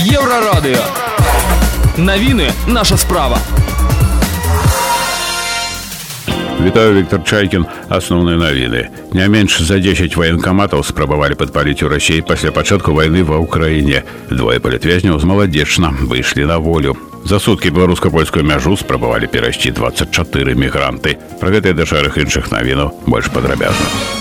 Еўрарадыё. 0.00 0.80
Навіны 1.98 2.48
наша 2.66 2.96
справа. 2.96 3.38
Вітаю 6.64 6.96
Віктор 6.96 7.20
Чайкін 7.24 7.66
асноўныя 7.92 8.40
навіны. 8.40 8.88
Не 9.12 9.28
менш 9.28 9.60
за 9.60 9.76
10 9.76 10.16
ваенкаматаў 10.16 10.80
спрабавалі 10.80 11.36
падпаліць 11.36 11.82
у 11.84 11.92
рассіі 11.92 12.24
пасля 12.24 12.56
пачатку 12.56 12.96
вайны 12.96 13.20
ва 13.20 13.36
ўкраіне. 13.36 14.00
Двое 14.32 14.64
палітвязняў 14.64 15.20
з 15.20 15.28
маладзечна 15.28 15.92
выйшлі 16.08 16.48
на 16.48 16.56
волю. 16.56 16.96
За 17.28 17.36
суткі 17.36 17.68
беларуска-польскую 17.68 18.48
мяжу 18.48 18.76
спрабавалі 18.80 19.28
перайсці 19.28 19.76
24 19.76 20.56
мігранты. 20.56 21.20
Пра 21.36 21.52
гэтыя 21.52 21.76
да 21.76 21.84
шэрых 21.84 22.16
іншых 22.16 22.48
навінаў 22.48 23.04
больш 23.04 23.28
падрабязна. 23.28 24.19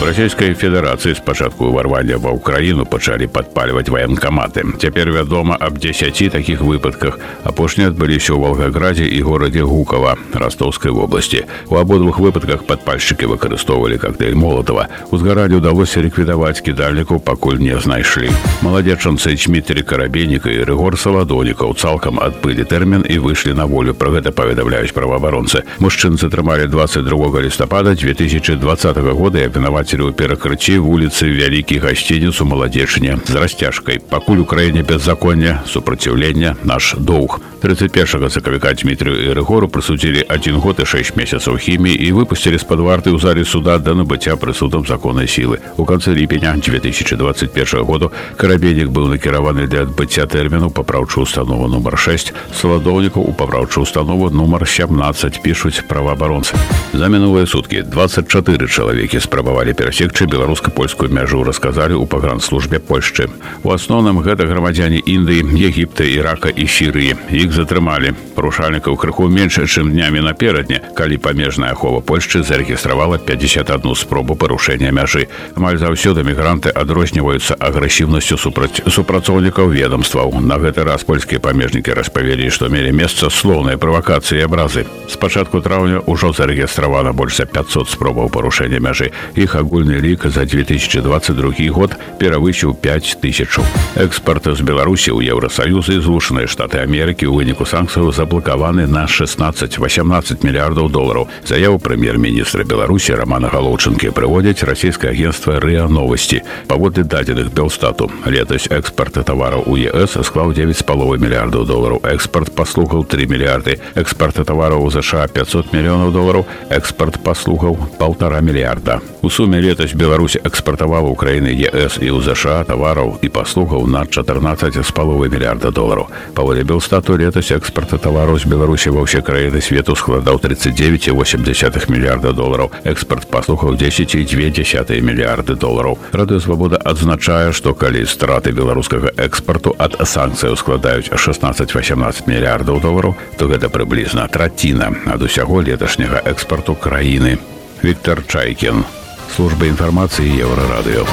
У 0.00 0.04
расійскай 0.08 0.54
федэрацыі 0.56 1.12
спачатку 1.12 1.68
ўварвання 1.68 2.16
ва 2.16 2.32
ўкраіну 2.32 2.88
пачалі 2.88 3.28
падпальваць 3.28 3.92
ваенкаматы. 3.92 4.64
Цяпер 4.80 5.12
вядома 5.12 5.60
аб 5.60 5.76
10 5.76 6.32
такіх 6.32 6.64
выпадках. 6.64 7.20
Апошнія 7.44 7.92
адбыліся 7.92 8.32
ў 8.32 8.40
Волгаградзе 8.40 9.04
і 9.04 9.20
горадзе 9.20 9.60
Гукава 9.60 10.16
растоўскай 10.32 10.88
вобласці. 10.88 11.44
У 11.68 11.76
абодвух 11.76 12.16
выпадках 12.16 12.64
падпальшчыкі 12.64 13.28
выкарыстоўвалі 13.28 14.00
коктейль 14.00 14.40
молотова. 14.40 14.88
Узгаранню 15.12 15.60
ўдалося 15.60 16.00
ліквідаваць 16.00 16.64
кідальнікаў, 16.64 17.20
пакуль 17.20 17.60
не 17.60 17.76
знайшлі. 17.76 18.32
Маладзечанцы 18.64 19.36
Чмітрі 19.36 19.84
карабейніка 19.84 20.48
і 20.48 20.64
рэгор 20.64 20.96
саладонікаў 20.96 21.76
цалкам 21.76 22.16
адбылі 22.24 22.64
тэрмін 22.64 23.04
і 23.04 23.20
выйшлі 23.20 23.52
на 23.52 23.68
волю. 23.68 23.92
Пра 23.92 24.16
гэта 24.16 24.32
паведамляюць 24.32 24.96
праваабаронцы. 24.96 25.68
Мужчынцы 25.76 26.32
трымалі 26.32 26.72
22 26.72 27.04
лістапада 27.44 27.92
2020 27.92 28.96
года 28.96 29.44
і 29.44 29.44
абвінаваць 29.44 29.83
мацеры 29.84 30.08
ў 30.08 30.16
перакрыцці 30.16 30.80
вуліцы 30.80 31.28
вялікі 31.28 31.84
гасцініц 31.84 32.40
у 32.40 32.48
маладзечне 32.48 33.20
з 33.28 33.34
расцяжкай 33.36 34.00
пакуль 34.00 34.40
у 34.40 34.48
краіне 34.48 34.80
беззаконня 34.80 35.60
супраціўлення 35.68 36.56
наш 36.64 36.96
доўг 36.96 37.40
31 37.60 38.30
сакавіка 38.30 38.72
дмітрию 38.72 39.20
і 39.20 39.32
рэгору 39.36 39.68
прысудзілі 39.68 40.24
один 40.28 40.56
год 40.56 40.80
і 40.80 40.86
6 40.86 41.16
месяцаў 41.16 41.60
хіміі 41.60 41.94
і 41.94 42.12
выпусцілі 42.12 42.56
з-пад 42.56 42.80
варты 42.80 43.12
ў 43.12 43.20
зале 43.20 43.44
суда 43.44 43.76
да 43.78 43.92
набыцця 43.92 44.40
прысудам 44.40 44.88
законнай 44.88 45.28
сілы 45.28 45.60
у 45.76 45.84
канцы 45.84 46.16
ліпеня 46.16 46.56
2021 46.56 47.84
году 47.84 48.12
карабейнік 48.36 48.88
быў 48.88 49.12
накіраваны 49.12 49.68
для 49.68 49.84
адбыцця 49.84 50.24
тэрміну 50.26 50.70
папраўчую 50.70 51.28
установу 51.28 51.68
нумар 51.68 51.98
6 51.98 52.32
саладоўнікаў 52.54 53.28
у 53.28 53.32
папраўчую 53.32 53.84
установу 53.84 54.30
нумар 54.30 54.64
17 54.64 55.42
пішуць 55.42 55.84
праваабаронцы 55.84 56.56
за 56.92 57.08
мінулыя 57.08 57.46
суткі 57.46 57.82
24 57.82 58.68
чалавекі 58.68 59.20
спрабавалі 59.20 59.72
перасекчы 59.74 60.26
беларуска-польскую 60.26 61.10
мяжу 61.10 61.42
расказалі 61.42 61.98
ў 61.98 62.06
пагранслужбе 62.06 62.78
Польшчы. 62.78 63.26
У 63.66 63.74
асноўным 63.74 64.22
гэта 64.22 64.46
грамадзяне 64.46 65.02
Індыі, 65.02 65.42
Егіпта, 65.58 66.04
Ірака 66.04 66.48
і 66.48 66.66
Сірыі. 66.70 67.18
Іх 67.34 67.50
затрымалі. 67.52 68.14
Парушальнікаў 68.38 68.96
крыху 68.96 69.26
менш, 69.28 69.58
чым 69.66 69.90
днямі 69.90 70.22
наперадне, 70.22 70.80
калі 70.94 71.18
памежная 71.18 71.72
ахова 71.74 72.00
Польшчы 72.00 72.42
зарэгістравала 72.42 73.18
51 73.18 73.94
спробу 73.94 74.36
парушэння 74.36 74.94
мяжы. 74.94 75.26
Амаль 75.56 75.82
заўсёды 75.82 76.22
мігранты 76.22 76.70
адрозніваюцца 76.70 77.58
агрэсіўнасцю 77.58 78.38
супраць 78.38 78.86
супрацоўнікаў 78.86 79.68
ведомстваў. 79.74 80.40
На 80.40 80.62
гэты 80.62 80.84
раз 80.86 81.02
польскія 81.02 81.40
памежнікі 81.40 81.92
распавялі, 81.92 82.50
што 82.50 82.70
мелі 82.70 82.94
месца 82.94 83.30
слоўныя 83.30 83.76
правакацыі 83.76 84.38
і 84.38 84.46
абразы. 84.46 84.86
З 85.10 85.16
пачатку 85.18 85.60
траўня 85.60 86.06
ўжо 86.06 86.32
зарэгістравана 86.32 87.12
больш 87.12 87.42
за 87.42 87.46
500 87.50 87.90
спробаў 87.90 88.30
парушэння 88.30 88.78
мяжы. 88.78 89.10
Іх 89.34 89.56
агульны 89.64 90.00
лік 90.00 90.26
за 90.28 90.44
2022 90.44 91.72
год 91.72 91.96
перавысіў 92.18 92.74
5 92.74 93.16
тысячаў. 93.22 93.64
Экспорт 93.96 94.44
з 94.44 94.60
Беларусі 94.60 95.16
ў 95.16 95.24
Еўросаюзы 95.32 96.00
злучаныя 96.00 96.44
штаты 96.44 96.82
Амерыкі 96.84 97.28
ў 97.28 97.40
выніку 97.40 97.64
санкцыяў 97.64 98.12
заблакаваны 98.12 98.86
на 98.86 99.06
16-18 99.06 100.44
мільярдаў 100.44 100.90
долараў. 100.90 101.28
Заяву 101.46 101.78
прэм'ер-міністра 101.78 102.64
Беларусі 102.64 103.14
Рамана 103.14 103.48
Галоўчынкі 103.48 104.10
прыводзяць 104.10 104.66
расійскае 104.66 105.12
агентства 105.12 105.60
РыА 105.60 105.88
новасці. 105.88 106.42
Паводле 106.66 107.04
дадзеных 107.04 107.52
Белстату 107.52 108.10
летась 108.26 108.66
экспорт 108.70 109.16
тавараў 109.24 109.64
у 109.66 109.76
ЕС 109.76 110.18
склаў 110.26 110.52
9 110.52 110.76
з 110.76 110.82
паловы 110.82 111.18
мільярдаў 111.22 111.64
долараў. 111.64 112.00
Экспорт 112.02 112.52
паслугаў 112.54 113.04
3 113.04 113.26
мільярды. 113.26 113.78
Экспорт 113.94 114.40
тавараў 114.42 114.84
у 114.84 114.90
ЗША 114.90 115.28
500 115.28 115.72
мільёнаў 115.72 116.10
долараў. 116.12 116.46
Экспорт 116.70 117.22
паслугаў 117.22 117.76
полтора 117.98 118.40
мільярда. 118.40 119.00
У 119.22 119.30
суме 119.30 119.53
летась 119.54 119.94
Беларусь 119.94 120.36
экспартавала 120.36 121.08
Украіны 121.08 121.48
ЕС 121.48 121.98
і 122.02 122.10
ў 122.10 122.18
ЗША 122.20 122.64
тавараў 122.66 123.18
і 123.22 123.28
паслугаў 123.28 123.86
на 123.86 124.04
14 124.06 124.74
з 124.74 124.90
паловы 124.90 125.30
мільярда 125.30 125.70
долараў. 125.70 126.10
Паволі 126.34 126.64
Белстату 126.64 127.16
летась 127.16 127.52
экспарта 127.52 127.98
тавараў 127.98 128.38
з 128.38 128.50
Беларусі 128.50 128.90
ва 128.90 129.06
ўсе 129.06 129.22
краіны 129.22 129.62
свету 129.62 129.94
складаў 129.94 130.42
39,8 130.42 131.90
мільярда 131.90 132.32
долараў. 132.32 132.70
Экспорт 132.84 133.30
паслухаў 133.30 133.78
10,2 133.78 135.00
мільярды 135.00 135.54
долараў. 135.54 135.98
Радыё 136.12 136.40
свабода 136.40 136.82
адзначае, 136.82 137.52
што 137.52 137.74
калі 137.74 138.06
страты 138.06 138.50
беларускага 138.50 139.14
экспарту 139.16 139.76
ад 139.78 139.94
санкцыяў 140.02 140.58
складаюць 140.58 141.12
16-18 141.14 142.26
мільярдаў 142.26 142.80
долараў, 142.80 143.14
то 143.38 143.46
гэта 143.46 143.70
прыблізна 143.70 144.26
траціна 144.26 144.90
ад 145.06 145.22
усяго 145.22 145.62
леташняга 145.62 146.18
экспарту 146.26 146.74
краіны. 146.74 147.38
Виктор 147.82 148.20
Чайкин 148.26 148.84
служба 149.29 149.67
информации 149.67 150.27
Еврорадио. 150.27 151.05